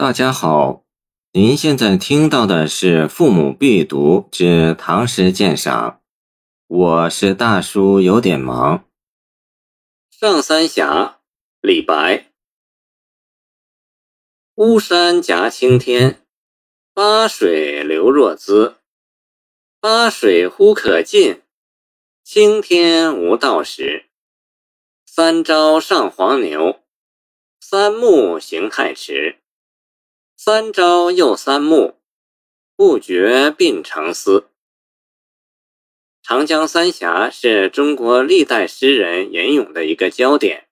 [0.00, 0.84] 大家好，
[1.32, 5.90] 您现在听到的是《父母必读之唐诗鉴赏》，
[6.68, 8.84] 我是大叔，有点忙。
[10.08, 11.18] 上三峡，
[11.60, 12.26] 李白。
[14.54, 16.24] 巫山夹青天，
[16.94, 18.76] 巴水流若兹。
[19.80, 21.42] 巴水忽可尽，
[22.22, 24.06] 青天无道时。
[25.04, 26.84] 三朝上黄牛，
[27.58, 29.40] 三暮行太迟。
[30.40, 31.96] 三朝又三暮，
[32.76, 34.46] 不觉鬓成丝。
[36.22, 40.68] 长江三峡是中国历代诗人吟咏的一个焦点，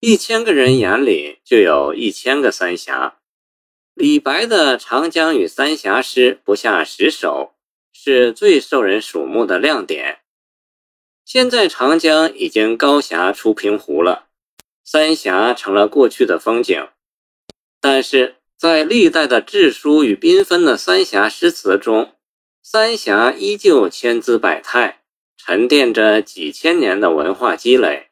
[0.00, 3.18] 一千个人眼里就有一千个三峡。
[3.92, 7.52] 李白的《长江与三峡》诗不下十首，
[7.92, 10.20] 是最受人瞩目的亮点。
[11.26, 14.28] 现在长江已经高峡出平湖了，
[14.82, 16.88] 三峡成了过去的风景，
[17.82, 18.36] 但是。
[18.58, 22.14] 在历代的志书与缤纷的三峡诗词中，
[22.60, 25.02] 三峡依旧千姿百态，
[25.36, 28.08] 沉淀着几千年的文化积累，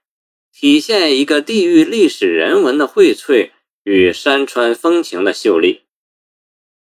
[0.52, 3.50] 体现一个地域历史人文的荟萃
[3.82, 5.82] 与山川风情的秀丽。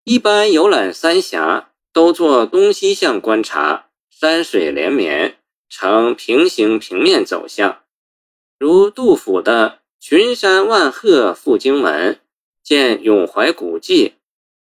[0.03, 7.79] 一般游览三峡，都做东西向观察，山水连绵，呈平行平面走向，
[8.59, 12.19] 如杜甫的“群山万壑赴荆门”。
[12.67, 14.15] 见咏怀古迹，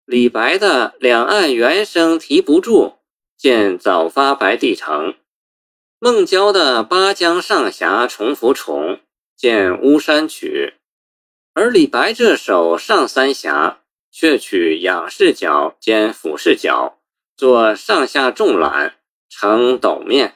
[0.03, 2.97] 李白的两岸猿声啼不住；
[3.38, 5.16] 见早发白帝城，
[5.97, 8.99] 孟郊的八江上峡重浮重；
[9.38, 10.73] 见巫山曲。
[11.53, 13.80] 而李白这首上三峡，
[14.11, 16.99] 却取仰视角兼俯视角，
[17.38, 18.95] 做上下纵览，
[19.30, 20.35] 呈斗面。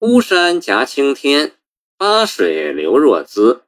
[0.00, 1.52] 巫山夹青天，
[1.96, 3.63] 巴水流若兹。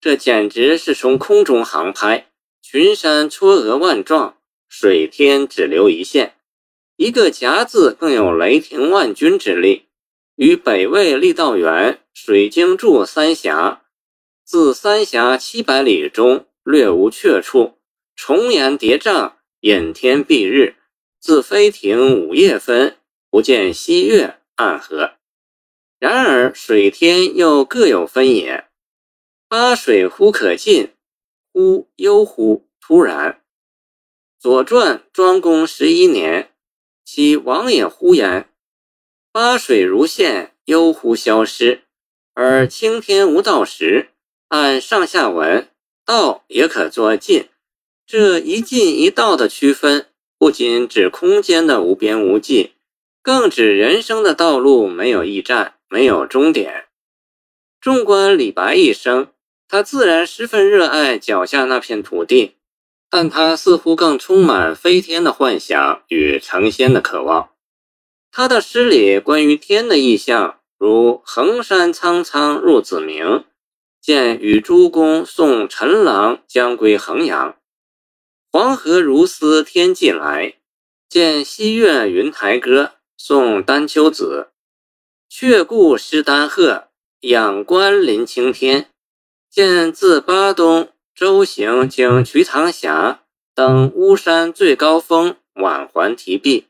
[0.00, 2.28] 这简直是从空中航拍，
[2.62, 6.36] 群山嵯峨万状，水天只留一线。
[6.96, 9.86] 一个“夹”字更有雷霆万钧之力。
[10.36, 13.82] 与北魏郦道元“水经注三峡”，
[14.42, 17.74] 自三峡七百里中略无阙处，
[18.16, 20.76] 重岩叠嶂，隐天蔽日。
[21.18, 22.96] 自飞亭午夜分，
[23.30, 25.12] 不见西月，暗合。
[25.98, 28.69] 然而水天又各有分野。
[29.50, 30.92] 巴水忽可近，
[31.52, 33.32] 忽悠忽突然。
[34.38, 36.52] 《左传》庄公十一年，
[37.04, 38.48] 其王也忽焉。
[39.32, 41.82] 巴水如现，悠忽消失。
[42.32, 44.10] 而青天无道时，
[44.50, 45.68] 按上下文，
[46.04, 47.48] 道也可作尽。
[48.06, 50.06] 这一进一道的区分，
[50.38, 52.74] 不仅指空间的无边无际，
[53.20, 56.86] 更指人生的道路没有驿站，没有终点。
[57.80, 59.32] 纵观李白一生。
[59.72, 62.56] 他自然十分热爱脚下那片土地，
[63.08, 67.50] 但他似乎更充满飞天的幻想与成仙的渴望。
[68.32, 73.44] 他的诗里关于天的意象，如“衡山苍苍入子明”，
[74.02, 77.52] 见与诸公送陈郎将归衡阳
[78.50, 80.54] ；“黄河如丝天际来”，
[81.08, 84.48] 见西岳云台歌送丹丘子
[85.30, 86.88] ；“却顾诗丹鹤，
[87.20, 88.89] 仰观临青天”。
[89.50, 96.68] 见自巴东舟行经瞿塘峡，登巫山最高峰，晚还提壁。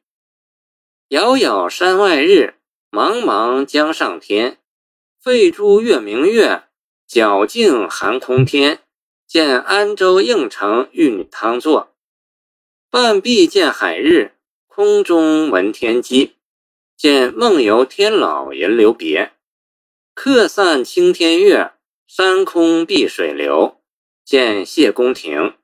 [1.08, 2.54] 遥遥山外日，
[2.90, 4.56] 茫茫江上天。
[5.20, 6.62] 废珠月明月，
[7.06, 8.80] 皎净寒空天。
[9.26, 11.94] 见安州应城玉女汤坐，
[12.88, 14.32] 半壁见海日，
[14.66, 16.36] 空中闻天鸡。
[16.96, 19.32] 见梦游天姥吟留别，
[20.14, 21.72] 客散青天月。
[22.12, 23.80] 山空碧水流，
[24.24, 25.54] 见谢公亭，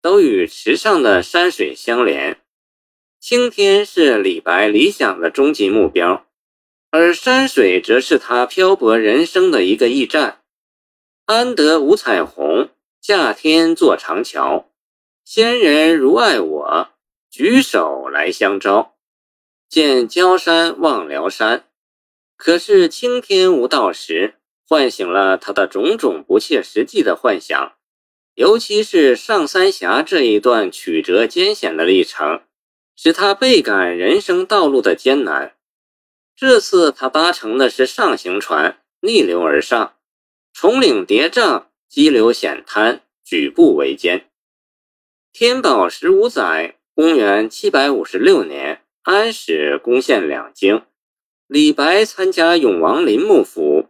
[0.00, 2.40] 都与池上的山水相连。
[3.20, 6.26] 青天是李白理想的终极目标，
[6.90, 10.42] 而山水则是他漂泊人生的一个驿站。
[11.26, 12.70] 安得五彩虹，
[13.00, 14.68] 架天作长桥。
[15.24, 16.88] 仙人如爱我，
[17.30, 18.96] 举手来相招。
[19.68, 21.68] 见焦山望辽山，
[22.36, 24.34] 可是青天无道时。
[24.68, 27.74] 唤醒了他的种种不切实际的幻想，
[28.34, 32.40] 尤其是上三峡这一段曲折艰险的历程，
[32.96, 35.54] 使他倍感人生道路的艰难。
[36.34, 39.96] 这次他搭乘的是上行船，逆流而上，
[40.54, 44.28] 重岭叠嶂，激流险滩，举步维艰。
[45.32, 50.82] 天宝十五载（公元756年），安史攻陷两京，
[51.46, 53.81] 李白参加永王林幕府。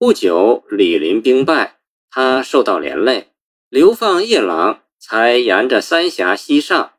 [0.00, 3.32] 不久，李林兵败，他受到连累，
[3.68, 6.92] 流放夜郎，才沿着三峡西上。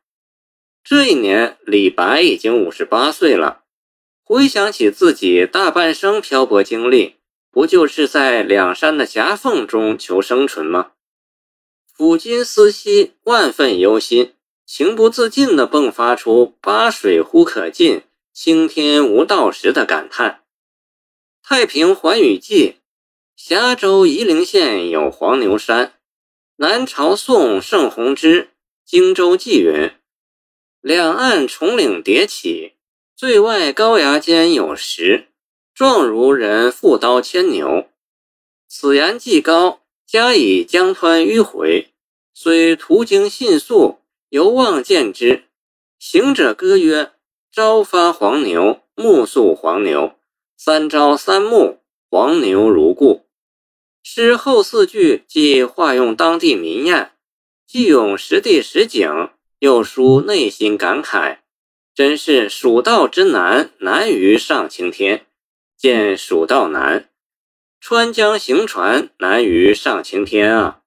[0.84, 3.62] 这一年，李白已经五十八岁了。
[4.22, 7.16] 回想起自己大半生漂泊经历，
[7.50, 10.92] 不就是在两山的夹缝中求生存吗？
[11.96, 14.34] 抚今思昔，万分忧心，
[14.66, 18.02] 情不自禁地迸发出“巴水忽可尽，
[18.34, 20.42] 青天无道时”的感叹。
[21.48, 22.74] 《太平寰宇记》：
[23.42, 25.94] 峡州夷陵县有黄牛山，
[26.56, 28.42] 南朝宋盛弘之
[28.84, 29.92] 《荆州记》云
[30.82, 32.74] ：“两岸重岭叠起，
[33.16, 35.28] 最外高崖间有石，
[35.74, 37.88] 状如人负刀牵牛。
[38.68, 41.88] 此言既高，加以江湍迂回。”
[42.34, 45.44] 虽途经信宿，犹望见之。
[45.98, 47.12] 行者歌曰
[47.50, 50.14] ：“朝发黄牛，暮宿黄牛，
[50.58, 51.78] 三朝三暮，
[52.10, 53.24] 黄牛如故。”
[54.12, 57.10] 诗后四句既化用当地民谚，
[57.64, 59.30] 既咏实地实景，
[59.60, 61.38] 又抒内心感慨，
[61.94, 65.26] 真是蜀道之难，难于上青天。
[65.78, 67.08] 见蜀道难，
[67.80, 70.80] 川江行船难于上青天啊！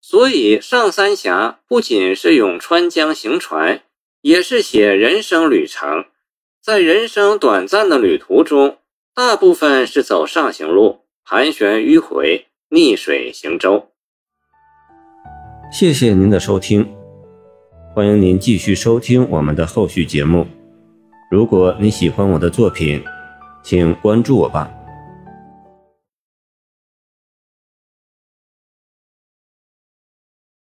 [0.00, 3.84] 所以上三峡不仅是咏川江行船，
[4.22, 6.06] 也是写人生旅程。
[6.60, 8.78] 在人生短暂的旅途中，
[9.14, 13.86] 大部分是走上行路，盘旋迂回，逆水行舟。
[15.70, 16.92] 谢谢您的收听，
[17.94, 20.44] 欢迎您继续收听我们的后续节目。
[21.30, 23.02] 如果你喜欢我的作品，
[23.62, 24.68] 请关注我吧。